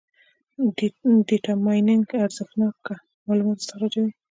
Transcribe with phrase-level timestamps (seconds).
[0.77, 0.79] د
[1.27, 2.93] ډیټا مایننګ ارزښتناکه
[3.27, 4.11] معلومات استخراجوي.